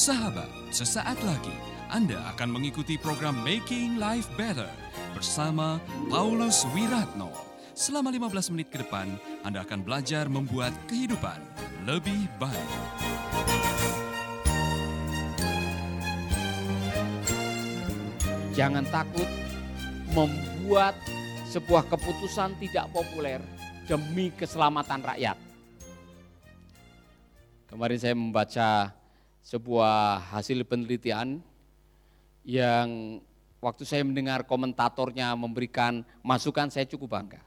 Sahabat, 0.00 0.48
sesaat 0.72 1.20
lagi 1.28 1.52
Anda 1.92 2.16
akan 2.32 2.56
mengikuti 2.56 2.96
program 2.96 3.36
Making 3.44 4.00
Life 4.00 4.32
Better 4.32 4.72
bersama 5.12 5.76
Paulus 6.08 6.64
Wiratno. 6.72 7.28
Selama 7.76 8.08
15 8.08 8.48
menit 8.56 8.72
ke 8.72 8.80
depan, 8.80 9.12
Anda 9.44 9.60
akan 9.60 9.84
belajar 9.84 10.24
membuat 10.32 10.72
kehidupan 10.88 11.36
lebih 11.84 12.32
baik. 12.40 12.72
Jangan 18.56 18.88
takut 18.88 19.28
membuat 20.16 20.96
sebuah 21.52 21.84
keputusan 21.92 22.56
tidak 22.56 22.88
populer 22.88 23.44
demi 23.84 24.32
keselamatan 24.32 25.04
rakyat. 25.04 25.36
Kemarin 27.68 28.00
saya 28.00 28.16
membaca 28.16 28.96
sebuah 29.40 30.30
hasil 30.36 30.62
penelitian 30.68 31.40
yang 32.44 33.20
waktu 33.60 33.84
saya 33.84 34.04
mendengar 34.04 34.48
komentatornya 34.48 35.32
memberikan 35.36 36.04
masukan 36.24 36.72
saya 36.72 36.88
cukup 36.88 37.20
bangga. 37.20 37.42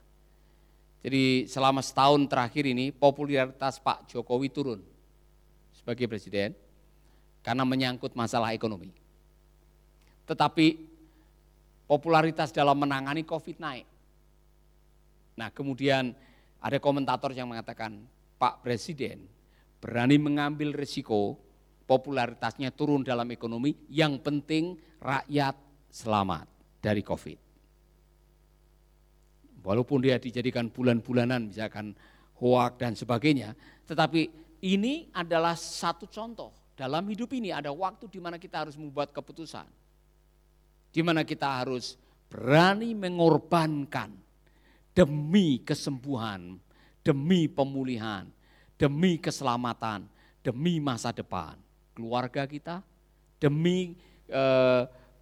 Jadi 1.03 1.51
selama 1.51 1.83
setahun 1.83 2.23
terakhir 2.31 2.63
ini 2.63 2.95
popularitas 2.95 3.81
Pak 3.83 4.07
Jokowi 4.07 4.47
turun 4.47 4.79
sebagai 5.75 6.07
presiden 6.07 6.55
karena 7.43 7.67
menyangkut 7.67 8.15
masalah 8.15 8.55
ekonomi. 8.55 8.95
Tetapi 10.23 10.79
popularitas 11.83 12.55
dalam 12.55 12.79
menangani 12.79 13.27
COVID 13.27 13.59
naik. 13.59 13.87
Nah 15.35 15.51
kemudian 15.51 16.15
ada 16.63 16.79
komentator 16.79 17.35
yang 17.35 17.51
mengatakan 17.51 17.99
Pak 18.39 18.63
Presiden 18.63 19.27
berani 19.83 20.15
mengambil 20.15 20.71
risiko 20.71 21.35
popularitasnya 21.83 22.71
turun 22.71 23.03
dalam 23.03 23.27
ekonomi, 23.29 23.75
yang 23.91 24.19
penting 24.19 24.79
rakyat 25.03 25.55
selamat 25.91 26.47
dari 26.79 27.03
COVID. 27.03 27.39
Walaupun 29.63 29.99
dia 30.03 30.19
dijadikan 30.19 30.67
bulan-bulanan 30.67 31.47
misalkan 31.47 31.95
hoak 32.39 32.79
dan 32.79 32.95
sebagainya, 32.99 33.55
tetapi 33.87 34.27
ini 34.63 35.07
adalah 35.15 35.55
satu 35.55 36.07
contoh. 36.07 36.51
Dalam 36.73 37.05
hidup 37.05 37.31
ini 37.37 37.53
ada 37.53 37.69
waktu 37.69 38.09
di 38.09 38.17
mana 38.17 38.41
kita 38.41 38.65
harus 38.65 38.75
membuat 38.75 39.13
keputusan. 39.13 39.67
Di 40.89 41.01
mana 41.05 41.21
kita 41.21 41.63
harus 41.63 41.95
berani 42.27 42.97
mengorbankan 42.97 44.09
demi 44.97 45.61
kesembuhan, 45.61 46.57
demi 47.05 47.45
pemulihan, 47.45 48.25
demi 48.75 49.21
keselamatan, 49.21 50.09
demi 50.41 50.81
masa 50.81 51.13
depan 51.13 51.55
keluarga 51.93 52.43
kita, 52.49 52.81
demi 53.39 53.97
e, 54.27 54.43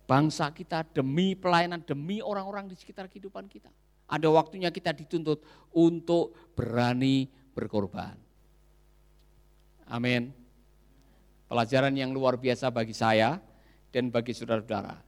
bangsa 0.07 0.51
kita, 0.51 0.83
demi 0.91 1.37
pelayanan, 1.37 1.83
demi 1.83 2.19
orang-orang 2.19 2.67
di 2.67 2.75
sekitar 2.75 3.07
kehidupan 3.07 3.47
kita. 3.47 3.71
Ada 4.11 4.27
waktunya 4.27 4.67
kita 4.67 4.91
dituntut 4.91 5.39
untuk 5.71 6.35
berani 6.51 7.31
berkorban. 7.55 8.15
Amin. 9.87 10.35
Pelajaran 11.47 11.95
yang 11.95 12.15
luar 12.15 12.39
biasa 12.39 12.71
bagi 12.71 12.95
saya 12.95 13.39
dan 13.91 14.07
bagi 14.07 14.31
saudara-saudara. 14.31 14.99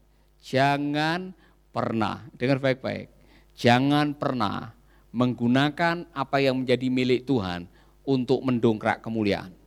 Jangan 0.44 1.32
pernah, 1.72 2.28
dengar 2.36 2.60
baik-baik, 2.60 3.08
jangan 3.56 4.12
pernah 4.16 4.76
menggunakan 5.16 6.12
apa 6.12 6.38
yang 6.44 6.64
menjadi 6.64 6.88
milik 6.92 7.24
Tuhan 7.24 7.68
untuk 8.04 8.44
mendongkrak 8.44 9.00
kemuliaan. 9.00 9.63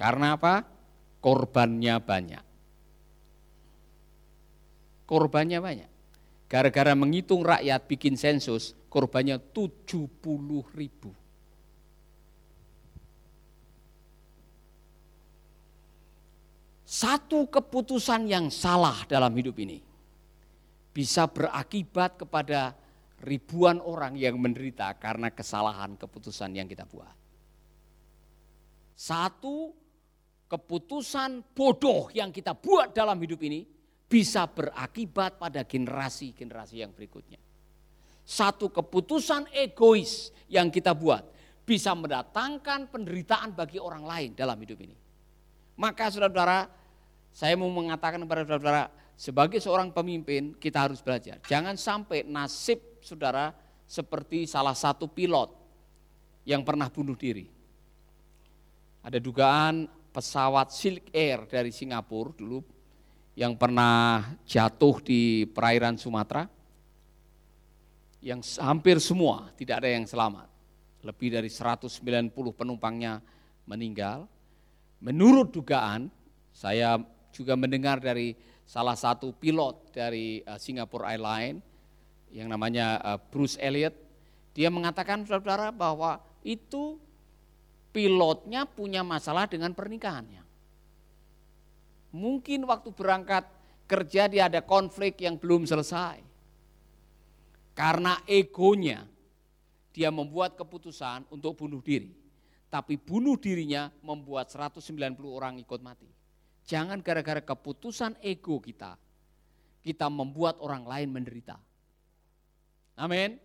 Karena 0.00 0.40
apa? 0.40 0.64
Korbannya 1.20 2.00
banyak. 2.00 2.44
Korbannya 5.04 5.60
banyak. 5.60 5.90
Gara-gara 6.48 6.96
menghitung 6.96 7.44
rakyat 7.44 7.84
bikin 7.84 8.16
sensus, 8.16 8.72
korbannya 8.88 9.36
70 9.52 10.08
ribu. 10.72 11.12
Satu 16.88 17.46
keputusan 17.46 18.26
yang 18.26 18.48
salah 18.48 19.04
dalam 19.06 19.30
hidup 19.36 19.54
ini 19.62 19.78
bisa 20.90 21.28
berakibat 21.30 22.18
kepada 22.18 22.74
ribuan 23.22 23.78
orang 23.78 24.16
yang 24.16 24.40
menderita 24.40 24.96
karena 24.98 25.30
kesalahan 25.30 25.94
keputusan 25.94 26.56
yang 26.56 26.66
kita 26.66 26.88
buat. 26.88 27.14
Satu 28.98 29.70
keputusan 30.50 31.54
bodoh 31.54 32.10
yang 32.10 32.34
kita 32.34 32.58
buat 32.58 32.90
dalam 32.90 33.14
hidup 33.22 33.38
ini 33.46 33.62
bisa 34.10 34.50
berakibat 34.50 35.38
pada 35.38 35.62
generasi-generasi 35.62 36.82
yang 36.82 36.90
berikutnya. 36.90 37.38
Satu 38.26 38.66
keputusan 38.66 39.46
egois 39.54 40.34
yang 40.50 40.66
kita 40.66 40.90
buat 40.90 41.22
bisa 41.62 41.94
mendatangkan 41.94 42.90
penderitaan 42.90 43.54
bagi 43.54 43.78
orang 43.78 44.02
lain 44.02 44.30
dalam 44.34 44.58
hidup 44.58 44.82
ini. 44.82 44.98
Maka 45.78 46.10
saudara-saudara, 46.10 46.66
saya 47.30 47.54
mau 47.54 47.70
mengatakan 47.70 48.18
kepada 48.26 48.42
saudara-saudara, 48.42 48.84
sebagai 49.14 49.62
seorang 49.62 49.94
pemimpin 49.94 50.58
kita 50.58 50.90
harus 50.90 50.98
belajar. 50.98 51.38
Jangan 51.46 51.78
sampai 51.78 52.26
nasib 52.26 52.82
saudara 52.98 53.54
seperti 53.86 54.50
salah 54.50 54.74
satu 54.74 55.06
pilot 55.06 55.54
yang 56.42 56.66
pernah 56.66 56.90
bunuh 56.90 57.14
diri. 57.14 57.46
Ada 59.06 59.22
dugaan 59.22 59.99
pesawat 60.10 60.74
Silk 60.74 61.10
Air 61.14 61.46
dari 61.46 61.70
Singapura 61.70 62.34
dulu 62.34 62.60
yang 63.38 63.54
pernah 63.54 64.26
jatuh 64.44 64.98
di 65.00 65.46
perairan 65.48 65.96
Sumatera 65.96 66.44
yang 68.20 68.44
hampir 68.60 69.00
semua 69.00 69.48
tidak 69.56 69.80
ada 69.80 69.90
yang 69.96 70.04
selamat. 70.04 70.48
Lebih 71.00 71.40
dari 71.40 71.48
190 71.48 72.28
penumpangnya 72.52 73.24
meninggal. 73.64 74.28
Menurut 75.00 75.48
dugaan, 75.48 76.12
saya 76.52 77.00
juga 77.32 77.56
mendengar 77.56 77.96
dari 77.96 78.36
salah 78.68 78.92
satu 78.92 79.32
pilot 79.32 79.88
dari 79.96 80.44
uh, 80.44 80.60
Singapore 80.60 81.08
Airlines 81.08 81.64
yang 82.30 82.52
namanya 82.52 83.00
uh, 83.00 83.18
Bruce 83.18 83.56
Elliot, 83.58 83.96
dia 84.54 84.68
mengatakan 84.68 85.24
saudara-saudara 85.24 85.74
bahwa 85.74 86.20
itu 86.46 87.00
pilotnya 87.90 88.66
punya 88.66 89.02
masalah 89.02 89.50
dengan 89.50 89.74
pernikahannya. 89.74 90.42
Mungkin 92.10 92.66
waktu 92.66 92.90
berangkat 92.90 93.46
kerja 93.86 94.26
dia 94.26 94.46
ada 94.50 94.62
konflik 94.62 95.22
yang 95.22 95.38
belum 95.38 95.66
selesai. 95.66 96.22
Karena 97.74 98.18
egonya 98.26 99.06
dia 99.94 100.10
membuat 100.10 100.58
keputusan 100.58 101.26
untuk 101.30 101.58
bunuh 101.58 101.82
diri. 101.82 102.10
Tapi 102.70 102.94
bunuh 102.94 103.34
dirinya 103.34 103.90
membuat 104.02 104.50
190 104.50 104.94
orang 105.26 105.58
ikut 105.58 105.82
mati. 105.82 106.06
Jangan 106.70 107.02
gara-gara 107.02 107.42
keputusan 107.42 108.22
ego 108.22 108.62
kita, 108.62 108.94
kita 109.82 110.06
membuat 110.06 110.62
orang 110.62 110.86
lain 110.86 111.10
menderita. 111.10 111.58
Amin. 112.94 113.42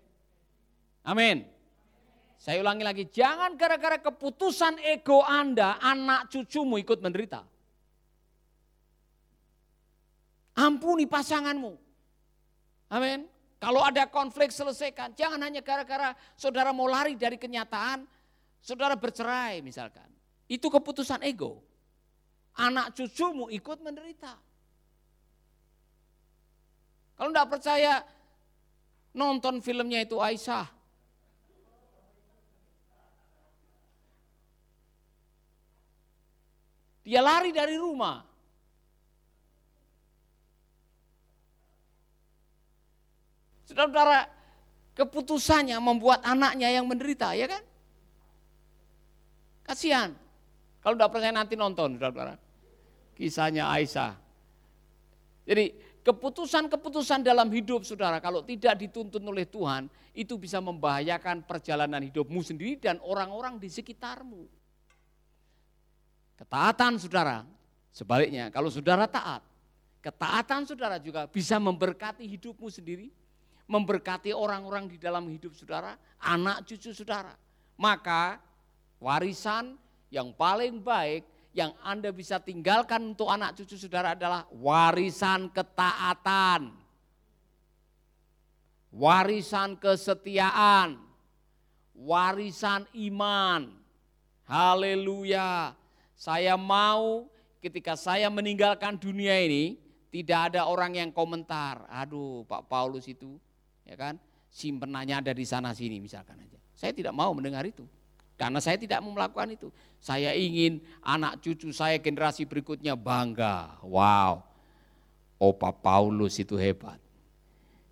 Amin. 1.02 1.55
Saya 2.46 2.62
ulangi 2.62 2.86
lagi, 2.86 3.10
jangan 3.10 3.58
gara-gara 3.58 3.98
keputusan 3.98 4.78
ego 4.86 5.26
Anda, 5.26 5.82
anak 5.82 6.30
cucumu 6.30 6.78
ikut 6.78 7.02
menderita. 7.02 7.42
Ampuni 10.54 11.10
pasanganmu. 11.10 11.74
Amin. 12.94 13.26
Kalau 13.58 13.82
ada 13.82 14.06
konflik 14.06 14.54
selesaikan. 14.54 15.18
Jangan 15.18 15.42
hanya 15.42 15.66
gara-gara 15.66 16.14
saudara 16.38 16.70
mau 16.70 16.86
lari 16.86 17.18
dari 17.18 17.42
kenyataan, 17.42 18.06
saudara 18.62 18.94
bercerai 18.94 19.66
misalkan. 19.66 20.06
Itu 20.46 20.70
keputusan 20.70 21.26
ego. 21.26 21.66
Anak 22.62 22.94
cucumu 22.94 23.50
ikut 23.50 23.82
menderita. 23.82 24.38
Kalau 27.18 27.34
tidak 27.34 27.58
percaya, 27.58 28.06
nonton 29.18 29.66
filmnya 29.66 30.06
itu 30.06 30.22
Aisyah. 30.22 30.75
Dia 37.06 37.22
lari 37.22 37.54
dari 37.54 37.78
rumah. 37.78 38.26
Saudara-saudara, 43.70 44.26
keputusannya 44.98 45.78
membuat 45.78 46.26
anaknya 46.26 46.74
yang 46.74 46.90
menderita, 46.90 47.38
ya 47.38 47.46
kan? 47.46 47.62
Kasihan. 49.62 50.10
Kalau 50.82 50.98
tidak 50.98 51.12
percaya 51.14 51.34
nanti 51.34 51.54
nonton, 51.54 51.98
saudara-saudara. 51.98 52.42
Kisahnya 53.14 53.70
Aisyah. 53.70 54.18
Jadi 55.46 55.66
keputusan-keputusan 56.02 57.22
dalam 57.22 57.50
hidup 57.54 57.86
saudara 57.86 58.18
kalau 58.18 58.42
tidak 58.42 58.82
dituntun 58.82 59.22
oleh 59.26 59.46
Tuhan 59.46 59.90
itu 60.14 60.38
bisa 60.38 60.58
membahayakan 60.58 61.46
perjalanan 61.46 62.02
hidupmu 62.02 62.42
sendiri 62.42 62.82
dan 62.82 62.98
orang-orang 63.02 63.62
di 63.62 63.70
sekitarmu. 63.70 64.65
Ketaatan 66.36 67.00
saudara, 67.00 67.48
sebaliknya 67.96 68.52
kalau 68.52 68.68
saudara 68.68 69.08
taat, 69.08 69.40
ketaatan 70.04 70.68
saudara 70.68 71.00
juga 71.00 71.32
bisa 71.32 71.56
memberkati 71.56 72.28
hidupmu 72.28 72.68
sendiri, 72.68 73.08
memberkati 73.66 74.36
orang-orang 74.36 74.92
di 74.92 75.00
dalam 75.00 75.26
hidup 75.32 75.56
saudara, 75.56 75.96
anak 76.20 76.68
cucu 76.68 76.92
saudara. 76.92 77.32
Maka 77.80 78.40
warisan 79.00 79.80
yang 80.12 80.36
paling 80.36 80.84
baik 80.84 81.24
yang 81.56 81.72
Anda 81.88 82.12
bisa 82.12 82.44
tinggalkan 82.44 83.16
untuk 83.16 83.32
anak 83.32 83.56
cucu 83.56 83.80
saudara 83.80 84.12
adalah 84.12 84.44
warisan 84.52 85.48
ketaatan. 85.56 86.84
Warisan 88.96 89.76
kesetiaan, 89.76 91.00
warisan 91.96 92.88
iman. 92.96 93.72
Haleluya. 94.48 95.76
Saya 96.16 96.56
mau 96.56 97.28
ketika 97.60 98.00
saya 98.00 98.32
meninggalkan 98.32 98.96
dunia 98.96 99.36
ini 99.44 99.76
tidak 100.10 100.52
ada 100.52 100.64
orang 100.66 100.96
yang 100.96 101.10
komentar, 101.12 101.84
aduh 101.92 102.48
Pak 102.48 102.72
Paulus 102.72 103.04
itu 103.12 103.36
ya 103.84 104.00
kan 104.00 104.16
simpenannya 104.48 105.20
ada 105.20 105.36
di 105.36 105.44
sana 105.44 105.76
sini 105.76 106.00
misalkan 106.00 106.40
aja. 106.40 106.56
Saya 106.72 106.96
tidak 106.96 107.12
mau 107.12 107.36
mendengar 107.36 107.68
itu. 107.68 107.84
Karena 108.36 108.60
saya 108.60 108.76
tidak 108.76 109.00
mau 109.00 109.16
melakukan 109.16 109.48
itu. 109.56 109.68
Saya 110.00 110.36
ingin 110.36 110.84
anak 111.00 111.40
cucu 111.40 111.72
saya 111.72 111.96
generasi 112.00 112.44
berikutnya 112.44 112.92
bangga. 112.96 113.80
Wow, 113.80 114.44
Opa 115.40 115.72
Paulus 115.72 116.36
itu 116.40 116.60
hebat. 116.60 117.00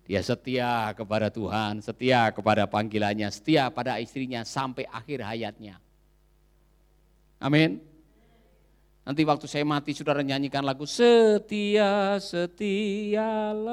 Dia 0.04 0.20
setia 0.20 0.92
kepada 0.92 1.32
Tuhan, 1.32 1.80
setia 1.80 2.28
kepada 2.28 2.68
panggilannya, 2.68 3.24
setia 3.32 3.72
pada 3.72 3.96
istrinya 3.96 4.44
sampai 4.44 4.84
akhir 4.92 5.24
hayatnya. 5.24 5.80
Amin. 7.40 7.80
Nanti 9.04 9.20
waktu 9.28 9.44
saya 9.44 9.68
mati 9.68 9.92
saudara 9.92 10.24
nyanyikan 10.24 10.64
lagu 10.64 10.88
setia 10.88 12.16
setialah 12.16 13.68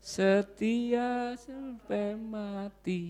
setia 0.00 1.38
sampai 1.38 2.16
mati. 2.16 3.04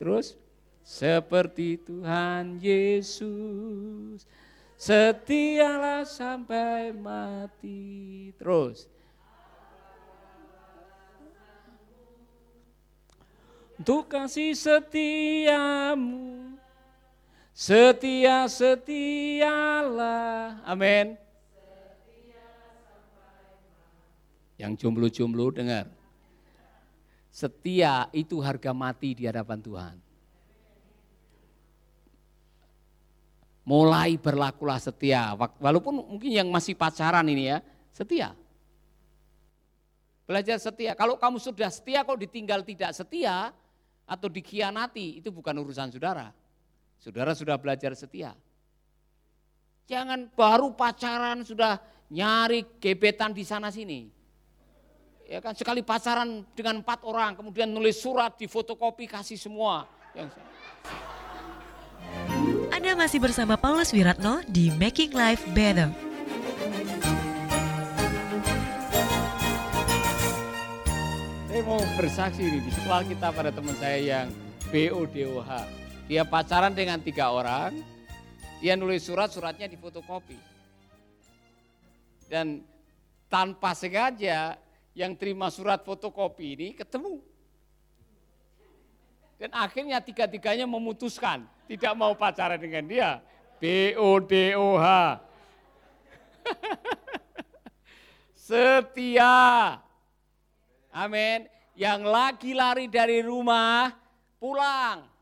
Terus 0.00 0.34
seperti 0.80 1.76
Tuhan 1.84 2.56
Yesus 2.56 4.24
setialah 4.80 6.08
sampai 6.08 6.96
mati. 6.96 8.32
Terus 8.40 8.88
untuk 13.76 14.08
kasih 14.10 14.56
setiamu 14.56 16.47
Setia 17.58 18.46
setialah. 18.46 19.42
Amin. 20.62 21.18
Yang 24.54 24.72
jomblo-jomblo 24.78 25.50
dengar. 25.50 25.90
Setia 27.34 28.06
itu 28.14 28.38
harga 28.38 28.70
mati 28.70 29.10
di 29.10 29.26
hadapan 29.26 29.58
Tuhan. 29.58 29.98
Mulai 33.66 34.14
berlakulah 34.22 34.78
setia. 34.78 35.34
Walaupun 35.58 36.14
mungkin 36.14 36.30
yang 36.30 36.46
masih 36.54 36.78
pacaran 36.78 37.26
ini 37.26 37.58
ya, 37.58 37.58
setia. 37.90 38.38
Belajar 40.30 40.62
setia. 40.62 40.94
Kalau 40.94 41.18
kamu 41.18 41.42
sudah 41.42 41.74
setia, 41.74 42.06
kok 42.06 42.22
ditinggal 42.22 42.62
tidak 42.62 42.94
setia 42.94 43.50
atau 44.06 44.30
dikhianati, 44.30 45.18
itu 45.18 45.34
bukan 45.34 45.58
urusan 45.58 45.90
saudara. 45.90 46.37
Saudara 46.98 47.30
sudah 47.30 47.54
belajar 47.54 47.94
setia. 47.94 48.34
Jangan 49.86 50.28
baru 50.34 50.74
pacaran 50.74 51.46
sudah 51.46 51.78
nyari 52.10 52.66
gebetan 52.82 53.30
di 53.32 53.46
sana 53.46 53.70
sini. 53.70 54.10
Ya 55.28 55.38
kan 55.38 55.54
sekali 55.54 55.84
pacaran 55.86 56.42
dengan 56.56 56.82
empat 56.82 57.04
orang, 57.06 57.38
kemudian 57.38 57.70
nulis 57.70 58.00
surat 58.00 58.34
di 58.34 58.50
fotokopi 58.50 59.06
kasih 59.06 59.38
semua. 59.38 59.86
Anda 62.72 62.96
masih 62.96 63.20
bersama 63.22 63.54
Paulus 63.60 63.94
Wiratno 63.94 64.42
di 64.48 64.72
Making 64.74 65.12
Life 65.14 65.44
Better. 65.52 65.92
Saya 71.48 71.62
mau 71.64 71.80
bersaksi 71.94 72.42
ini 72.42 72.58
di 72.64 72.70
sekolah 72.72 73.02
kita 73.06 73.28
pada 73.30 73.50
teman 73.52 73.76
saya 73.76 73.98
yang 74.00 74.26
BODOH. 74.72 75.87
Dia 76.08 76.24
pacaran 76.24 76.72
dengan 76.72 76.96
tiga 77.04 77.28
orang, 77.28 77.84
dia 78.64 78.72
nulis 78.80 79.04
surat, 79.04 79.28
suratnya 79.28 79.68
difotokopi. 79.68 80.40
Dan 82.32 82.64
tanpa 83.28 83.76
sengaja 83.76 84.56
yang 84.96 85.12
terima 85.12 85.52
surat 85.52 85.84
fotokopi 85.84 86.56
ini 86.56 86.68
ketemu. 86.72 87.20
Dan 89.36 89.52
akhirnya 89.52 90.00
tiga-tiganya 90.00 90.64
memutuskan 90.64 91.44
tidak 91.68 91.92
mau 91.92 92.16
pacaran 92.16 92.56
dengan 92.56 92.88
dia. 92.88 93.20
B-O-D-O-H. 93.60 94.86
Setia. 98.48 99.76
Amin. 100.88 101.44
Yang 101.76 102.00
lagi 102.08 102.56
lari 102.56 102.88
dari 102.88 103.20
rumah 103.20 103.92
pulang 104.40 105.17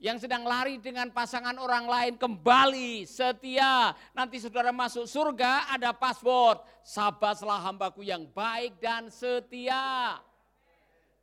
yang 0.00 0.16
sedang 0.16 0.48
lari 0.48 0.80
dengan 0.80 1.12
pasangan 1.12 1.60
orang 1.60 1.84
lain 1.84 2.14
kembali 2.16 3.04
setia. 3.04 3.92
Nanti 4.16 4.40
saudara 4.40 4.72
masuk 4.72 5.04
surga 5.04 5.68
ada 5.76 5.92
password. 5.92 6.64
Sabatlah 6.80 7.60
hambaku 7.68 8.08
yang 8.08 8.24
baik 8.32 8.80
dan 8.80 9.12
setia. 9.12 10.16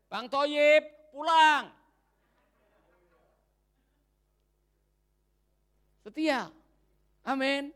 Bang 0.06 0.30
Toyib 0.30 0.86
pulang. 1.10 1.74
Setia. 6.06 6.54
Amin. 7.26 7.74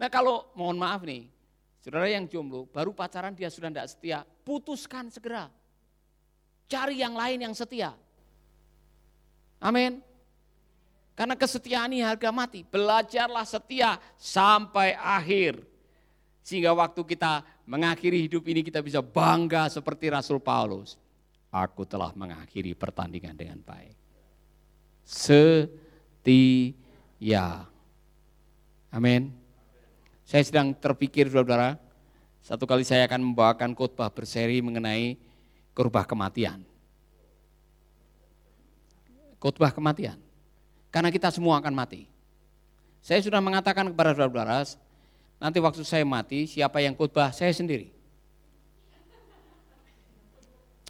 Nah 0.00 0.08
kalau 0.08 0.48
mohon 0.56 0.80
maaf 0.80 1.04
nih, 1.04 1.28
saudara 1.84 2.08
yang 2.08 2.24
jomblo 2.24 2.64
baru 2.72 2.96
pacaran 2.96 3.36
dia 3.36 3.52
sudah 3.52 3.68
tidak 3.68 3.88
setia, 3.92 4.18
putuskan 4.48 5.12
segera. 5.12 5.52
Cari 6.66 7.04
yang 7.04 7.14
lain 7.14 7.46
yang 7.46 7.54
setia. 7.54 7.94
Amin. 9.60 10.04
Karena 11.16 11.32
kesetiaan 11.32 11.96
ini 11.96 12.04
harga 12.04 12.28
mati. 12.28 12.60
Belajarlah 12.60 13.48
setia 13.48 13.96
sampai 14.20 14.92
akhir. 14.92 15.64
Sehingga 16.44 16.76
waktu 16.76 17.00
kita 17.02 17.40
mengakhiri 17.64 18.28
hidup 18.28 18.44
ini 18.46 18.60
kita 18.60 18.84
bisa 18.84 19.00
bangga 19.00 19.72
seperti 19.72 20.12
Rasul 20.12 20.38
Paulus. 20.38 21.00
Aku 21.48 21.88
telah 21.88 22.12
mengakhiri 22.12 22.76
pertandingan 22.76 23.32
dengan 23.32 23.56
baik. 23.64 23.96
Setia. 25.08 26.04
Amin. 28.92 29.32
Saya 30.28 30.42
sedang 30.44 30.76
terpikir 30.76 31.32
saudara, 31.32 31.80
satu 32.44 32.68
kali 32.68 32.84
saya 32.84 33.08
akan 33.08 33.32
membawakan 33.32 33.72
khotbah 33.72 34.12
berseri 34.12 34.60
mengenai 34.60 35.16
kurbah 35.72 36.04
kematian 36.04 36.75
khotbah 39.46 39.70
kematian. 39.70 40.18
Karena 40.90 41.14
kita 41.14 41.30
semua 41.30 41.62
akan 41.62 41.70
mati. 41.70 42.10
Saya 42.98 43.22
sudah 43.22 43.38
mengatakan 43.38 43.86
kepada 43.94 44.10
saudara-saudara, 44.10 44.66
nanti 45.38 45.62
waktu 45.62 45.86
saya 45.86 46.02
mati, 46.02 46.50
siapa 46.50 46.82
yang 46.82 46.98
khotbah? 46.98 47.30
Saya 47.30 47.54
sendiri. 47.54 47.94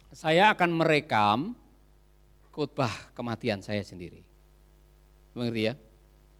Saya 0.09 0.49
akan 0.49 0.73
merekam 0.73 1.53
khotbah 2.49 2.89
kematian 3.13 3.61
saya 3.61 3.85
sendiri. 3.85 4.25
Mengerti 5.37 5.61
ya? 5.69 5.73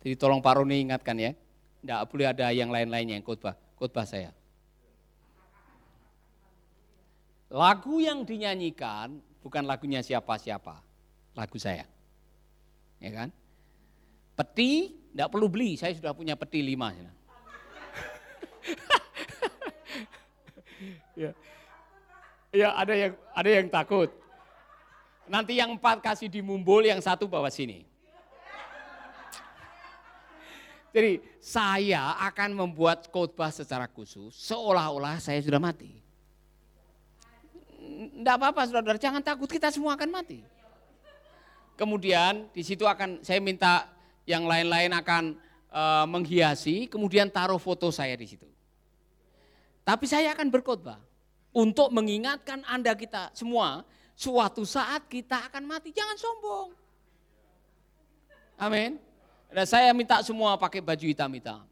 Jadi 0.01 0.17
tolong 0.17 0.41
Pak 0.41 0.57
Roni 0.57 0.89
ingatkan 0.89 1.21
ya, 1.21 1.37
tidak 1.85 2.09
boleh 2.09 2.25
ada 2.33 2.49
yang 2.49 2.73
lain-lainnya 2.73 3.21
yang 3.21 3.21
khotbah, 3.21 3.53
khotbah 3.77 4.09
saya. 4.09 4.33
Lagu 7.53 8.01
yang 8.01 8.25
dinyanyikan 8.25 9.21
bukan 9.45 9.69
lagunya 9.69 10.01
siapa-siapa, 10.01 10.81
lagu 11.37 11.61
saya 11.61 11.85
ya 13.01 13.11
kan? 13.13 13.29
Peti 14.37 14.93
tidak 15.11 15.33
perlu 15.33 15.49
beli, 15.49 15.73
saya 15.73 15.97
sudah 15.97 16.13
punya 16.13 16.37
peti 16.37 16.61
lima. 16.61 16.93
ya. 21.17 21.33
ya 22.53 22.67
ada 22.77 22.93
yang 22.93 23.13
ada 23.33 23.49
yang 23.49 23.67
takut. 23.69 24.13
Nanti 25.27 25.59
yang 25.59 25.75
empat 25.75 25.99
kasih 25.99 26.31
di 26.31 26.39
mumbul, 26.39 26.85
yang 26.85 27.01
satu 27.03 27.27
bawa 27.27 27.51
sini. 27.51 27.83
Jadi 30.95 31.21
saya 31.37 32.15
akan 32.25 32.57
membuat 32.57 33.11
khotbah 33.13 33.53
secara 33.53 33.85
khusus 33.85 34.33
seolah-olah 34.33 35.21
saya 35.21 35.37
sudah 35.43 35.61
mati. 35.61 35.93
Tidak 37.77 38.33
apa-apa 38.33 38.65
saudara, 38.65 38.97
jangan 38.97 39.21
takut 39.21 39.45
kita 39.45 39.69
semua 39.69 39.93
akan 39.93 40.09
mati. 40.09 40.41
Kemudian 41.77 42.49
di 42.49 42.65
situ 42.65 42.89
akan 42.89 43.21
saya 43.21 43.37
minta 43.37 43.85
yang 44.25 44.49
lain-lain 44.49 44.89
akan 44.97 45.37
uh, 45.69 46.09
menghiasi, 46.09 46.89
kemudian 46.89 47.29
taruh 47.29 47.61
foto 47.61 47.93
saya 47.93 48.17
di 48.17 48.25
situ. 48.25 48.49
Tapi 49.85 50.09
saya 50.09 50.33
akan 50.33 50.49
berkhotbah 50.49 50.97
untuk 51.53 51.93
mengingatkan 51.93 52.65
Anda 52.65 52.97
kita 52.97 53.29
semua, 53.37 53.85
suatu 54.17 54.65
saat 54.65 55.05
kita 55.05 55.53
akan 55.53 55.69
mati, 55.69 55.93
jangan 55.93 56.17
sombong. 56.17 56.73
Amin. 58.57 58.97
Dan 59.53 59.65
saya 59.69 59.93
minta 59.93 60.17
semua 60.25 60.57
pakai 60.57 60.81
baju 60.81 61.05
hitam-hitam. 61.05 61.66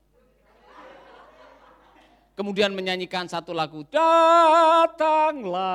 Kemudian 2.35 2.75
menyanyikan 2.75 3.31
satu 3.31 3.55
lagu, 3.55 3.87
Datanglah 3.87 5.71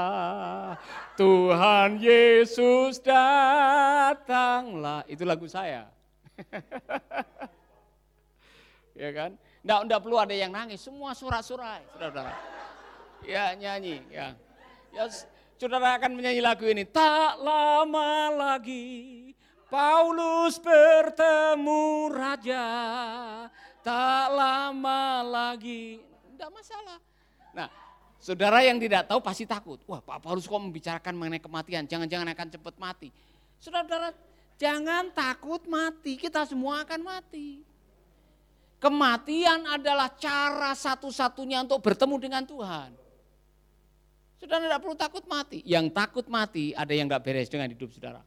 Tuhan 1.17 1.97
Yesus 1.97 3.01
datanglah. 3.01 5.01
Itu 5.09 5.25
lagu 5.25 5.49
saya. 5.49 5.89
ya 9.01 9.09
kan? 9.17 9.41
Enggak, 9.65 9.81
enggak 9.89 10.05
perlu 10.05 10.21
ada 10.21 10.37
yang 10.37 10.53
nangis, 10.53 10.85
semua 10.85 11.17
surat-surat, 11.17 11.81
saudara-saudara. 11.97 12.37
Ya 13.25 13.57
nyanyi, 13.57 14.05
ya. 14.13 14.37
Ya, 14.93 15.09
saudara 15.57 15.97
akan 15.97 16.13
menyanyi 16.17 16.41
lagu 16.45 16.69
ini. 16.69 16.85
Tak 16.85 17.41
lama 17.41 18.29
lagi 18.37 19.33
Paulus 19.71 20.59
bertemu 20.59 22.11
raja, 22.11 22.67
tak 23.87 24.27
lama 24.35 25.23
lagi. 25.23 26.10
Tidak 26.41 26.57
masalah. 26.57 26.97
Nah, 27.53 27.69
saudara 28.17 28.65
yang 28.65 28.81
tidak 28.81 29.05
tahu 29.05 29.21
pasti 29.21 29.45
takut. 29.45 29.77
Wah, 29.85 30.01
Pak 30.01 30.25
Paulus 30.25 30.49
kok 30.49 30.57
membicarakan 30.57 31.13
mengenai 31.13 31.37
kematian, 31.37 31.85
jangan-jangan 31.85 32.33
akan 32.33 32.49
cepat 32.49 32.81
mati. 32.81 33.13
Saudara-saudara, 33.61 34.17
jangan 34.57 35.13
takut 35.13 35.61
mati, 35.69 36.17
kita 36.17 36.49
semua 36.49 36.81
akan 36.81 37.05
mati. 37.05 37.61
Kematian 38.81 39.69
adalah 39.69 40.09
cara 40.17 40.73
satu-satunya 40.73 41.69
untuk 41.69 41.85
bertemu 41.85 42.17
dengan 42.17 42.43
Tuhan. 42.49 42.97
Saudara 44.41 44.65
tidak 44.65 44.81
perlu 44.81 44.97
takut 44.97 45.25
mati. 45.29 45.61
Yang 45.69 45.93
takut 45.93 46.25
mati 46.33 46.73
ada 46.73 46.89
yang 46.97 47.05
nggak 47.05 47.21
beres 47.21 47.53
dengan 47.53 47.69
hidup 47.69 47.93
saudara. 47.93 48.25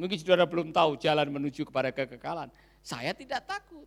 Mungkin 0.00 0.16
saudara 0.16 0.48
belum 0.48 0.72
tahu 0.72 0.96
jalan 0.96 1.28
menuju 1.28 1.68
kepada 1.68 1.92
kekekalan. 1.92 2.48
Saya 2.80 3.12
tidak 3.12 3.44
takut. 3.44 3.84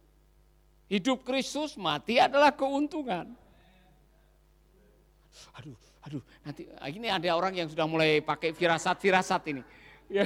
Hidup 0.88 1.28
Kristus 1.28 1.76
mati 1.76 2.16
adalah 2.16 2.56
keuntungan. 2.56 3.36
Aduh, 5.60 5.76
aduh, 6.02 6.24
nanti 6.42 6.64
ah, 6.80 6.88
ini 6.88 7.12
ada 7.12 7.28
orang 7.36 7.54
yang 7.54 7.68
sudah 7.68 7.84
mulai 7.84 8.24
pakai 8.24 8.56
firasat-firasat 8.56 9.44
ini. 9.52 9.64
Ya 10.08 10.24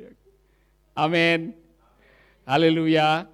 ya. 0.00 0.08
Amin. 0.96 1.52
Haleluya. 2.48 3.28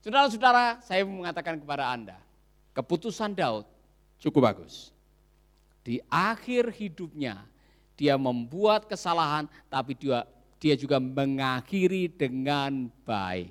Saudara-saudara, 0.00 0.80
saya 0.80 1.04
mengatakan 1.04 1.60
kepada 1.60 1.92
Anda, 1.92 2.16
keputusan 2.72 3.36
Daud 3.36 3.68
cukup 4.16 4.48
bagus. 4.48 4.88
Di 5.84 6.00
akhir 6.08 6.72
hidupnya, 6.72 7.44
dia 7.92 8.16
membuat 8.16 8.88
kesalahan, 8.88 9.44
tapi 9.68 9.92
dia, 9.92 10.24
dia 10.62 10.78
juga 10.78 11.02
mengakhiri 11.02 12.06
dengan 12.06 12.86
baik. 13.02 13.50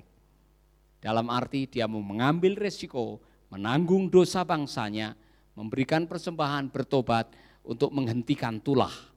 Dalam 1.04 1.28
arti 1.28 1.68
dia 1.68 1.84
mau 1.84 2.00
mengambil 2.00 2.56
resiko, 2.56 3.20
menanggung 3.52 4.08
dosa 4.08 4.40
bangsanya, 4.48 5.12
memberikan 5.52 6.08
persembahan, 6.08 6.72
bertobat 6.72 7.28
untuk 7.60 7.92
menghentikan 7.92 8.56
tulah. 8.56 9.12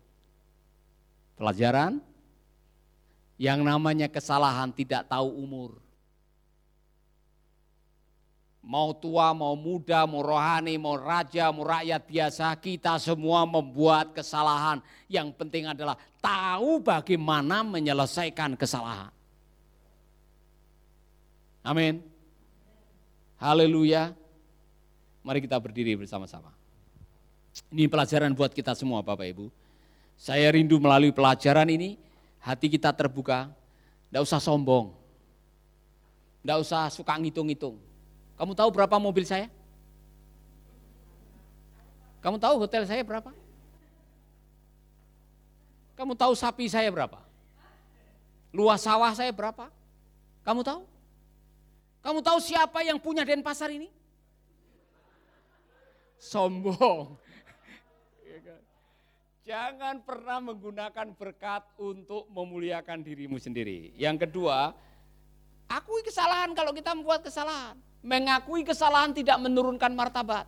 Pelajaran, 1.40 2.04
yang 3.40 3.64
namanya 3.64 4.12
kesalahan 4.12 4.76
tidak 4.76 5.08
tahu 5.08 5.32
umur 5.32 5.85
mau 8.66 8.98
tua, 8.98 9.30
mau 9.32 9.54
muda, 9.54 10.10
mau 10.10 10.26
rohani, 10.26 10.74
mau 10.82 10.98
raja, 10.98 11.54
mau 11.54 11.62
rakyat 11.62 12.02
biasa, 12.10 12.50
kita 12.58 12.98
semua 12.98 13.46
membuat 13.46 14.18
kesalahan. 14.18 14.82
Yang 15.06 15.38
penting 15.38 15.70
adalah 15.70 15.94
tahu 16.18 16.82
bagaimana 16.82 17.62
menyelesaikan 17.62 18.58
kesalahan. 18.58 19.14
Amin. 21.62 22.02
Haleluya. 23.38 24.18
Mari 25.22 25.46
kita 25.46 25.58
berdiri 25.62 25.94
bersama-sama. 25.98 26.50
Ini 27.70 27.86
pelajaran 27.86 28.34
buat 28.34 28.50
kita 28.50 28.74
semua 28.74 29.06
Bapak 29.06 29.30
Ibu. 29.30 29.48
Saya 30.18 30.50
rindu 30.50 30.82
melalui 30.82 31.14
pelajaran 31.14 31.70
ini, 31.70 31.98
hati 32.42 32.70
kita 32.70 32.94
terbuka. 32.94 33.50
Tidak 34.10 34.22
usah 34.22 34.42
sombong. 34.42 34.94
Tidak 36.42 36.58
usah 36.62 36.90
suka 36.94 37.18
ngitung-ngitung 37.18 37.95
kamu 38.36 38.52
tahu 38.52 38.70
berapa 38.72 38.96
mobil 39.00 39.24
saya? 39.24 39.48
Kamu 42.20 42.36
tahu 42.42 42.56
hotel 42.60 42.84
saya 42.84 43.06
berapa? 43.06 43.32
Kamu 45.96 46.14
tahu 46.20 46.34
sapi 46.36 46.68
saya 46.68 46.92
berapa? 46.92 47.22
Luas 48.52 48.84
sawah 48.84 49.14
saya 49.16 49.32
berapa? 49.32 49.72
Kamu 50.44 50.62
tahu? 50.66 50.84
Kamu 52.04 52.20
tahu 52.20 52.38
siapa 52.44 52.84
yang 52.84 53.00
punya 53.00 53.24
Denpasar 53.24 53.72
ini? 53.72 53.88
Sombong. 56.20 57.16
Jangan 59.46 60.02
pernah 60.02 60.42
menggunakan 60.42 61.14
berkat 61.14 61.62
untuk 61.78 62.26
memuliakan 62.34 63.06
dirimu 63.06 63.38
sendiri. 63.38 63.94
Yang 63.94 64.26
kedua, 64.26 64.74
akui 65.70 66.02
kesalahan 66.02 66.58
kalau 66.58 66.74
kita 66.74 66.98
membuat 66.98 67.22
kesalahan. 67.22 67.78
Mengakui 68.06 68.62
kesalahan 68.62 69.10
tidak 69.18 69.42
menurunkan 69.42 69.90
martabat. 69.98 70.46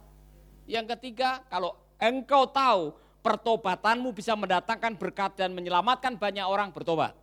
Yang 0.70 0.94
ketiga, 0.94 1.42
kalau 1.50 1.74
engkau 1.98 2.46
tahu 2.46 2.94
pertobatanmu 3.26 4.14
bisa 4.14 4.38
mendatangkan 4.38 4.94
berkat 4.94 5.42
dan 5.42 5.58
menyelamatkan 5.58 6.14
banyak 6.22 6.46
orang 6.46 6.70
bertobat. 6.70 7.18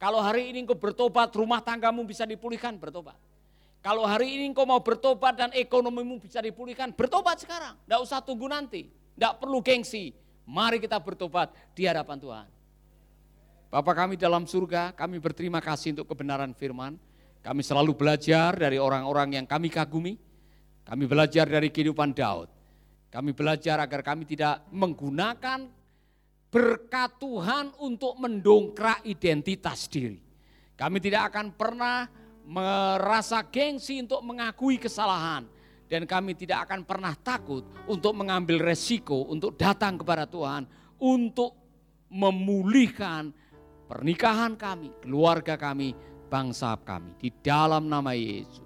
Kalau 0.00 0.24
hari 0.24 0.48
ini 0.48 0.64
engkau 0.64 0.74
bertobat, 0.80 1.28
rumah 1.36 1.60
tanggamu 1.60 2.08
bisa 2.08 2.24
dipulihkan, 2.24 2.80
bertobat. 2.80 3.20
Kalau 3.84 4.08
hari 4.08 4.32
ini 4.40 4.48
engkau 4.48 4.64
mau 4.64 4.80
bertobat 4.80 5.36
dan 5.36 5.52
ekonomimu 5.52 6.16
bisa 6.24 6.40
dipulihkan, 6.40 6.96
bertobat 6.96 7.44
sekarang. 7.44 7.76
Tidak 7.84 8.00
usah 8.00 8.24
tunggu 8.24 8.48
nanti, 8.48 8.88
tidak 8.88 9.44
perlu 9.44 9.60
gengsi. 9.60 10.16
Mari 10.48 10.80
kita 10.80 10.96
bertobat 10.96 11.52
di 11.76 11.84
hadapan 11.84 12.16
Tuhan. 12.16 12.46
Bapak 13.68 13.92
kami 13.92 14.16
dalam 14.16 14.48
surga, 14.48 14.96
kami 14.96 15.20
berterima 15.20 15.60
kasih 15.60 16.00
untuk 16.00 16.16
kebenaran 16.16 16.56
firman. 16.56 16.96
Kami 17.44 17.60
selalu 17.60 17.92
belajar 17.92 18.56
dari 18.56 18.80
orang-orang 18.80 19.36
yang 19.36 19.44
kami 19.44 19.68
kagumi. 19.68 20.16
Kami 20.80 21.04
belajar 21.04 21.44
dari 21.44 21.68
kehidupan 21.68 22.16
Daud. 22.16 22.48
Kami 23.12 23.36
belajar 23.36 23.84
agar 23.84 24.00
kami 24.00 24.24
tidak 24.24 24.64
menggunakan 24.72 25.68
berkat 26.48 27.20
Tuhan 27.20 27.76
untuk 27.84 28.16
mendongkrak 28.16 29.04
identitas 29.04 29.92
diri. 29.92 30.16
Kami 30.72 30.98
tidak 31.04 31.30
akan 31.30 31.52
pernah 31.52 32.08
merasa 32.48 33.44
gengsi 33.44 34.00
untuk 34.00 34.24
mengakui 34.24 34.80
kesalahan. 34.80 35.44
Dan 35.84 36.08
kami 36.08 36.32
tidak 36.32 36.64
akan 36.64 36.88
pernah 36.88 37.12
takut 37.12 37.60
untuk 37.84 38.16
mengambil 38.16 38.56
resiko 38.72 39.28
untuk 39.28 39.60
datang 39.60 40.00
kepada 40.00 40.24
Tuhan. 40.24 40.64
Untuk 40.96 41.52
memulihkan 42.08 43.28
pernikahan 43.84 44.56
kami, 44.56 44.90
keluarga 45.04 45.60
kami, 45.60 45.92
bangsa 46.26 46.76
kami. 46.82 47.12
Di 47.20 47.30
dalam 47.44 47.88
nama 47.88 48.12
Yesus. 48.16 48.64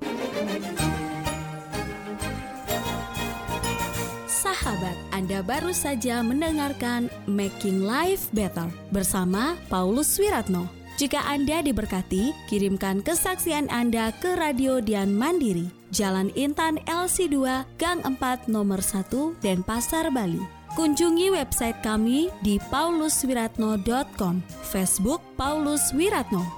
Sahabat, 4.28 4.96
Anda 5.12 5.42
baru 5.42 5.72
saja 5.72 6.22
mendengarkan 6.22 7.10
Making 7.26 7.84
Life 7.84 8.30
Better 8.34 8.68
bersama 8.90 9.58
Paulus 9.66 10.18
Wiratno. 10.18 10.68
Jika 10.98 11.22
Anda 11.30 11.62
diberkati, 11.62 12.34
kirimkan 12.50 13.06
kesaksian 13.06 13.70
Anda 13.70 14.10
ke 14.18 14.34
Radio 14.34 14.82
Dian 14.82 15.14
Mandiri, 15.14 15.70
Jalan 15.94 16.34
Intan 16.34 16.82
LC2, 16.90 17.38
Gang 17.78 18.02
4, 18.02 18.50
Nomor 18.50 18.82
1, 18.82 19.38
Denpasar, 19.38 20.10
Bali. 20.10 20.42
Kunjungi 20.74 21.30
website 21.30 21.78
kami 21.86 22.34
di 22.42 22.58
pauluswiratno.com, 22.66 24.42
Facebook 24.66 25.22
Paulus 25.38 25.94
Wiratno. 25.94 26.57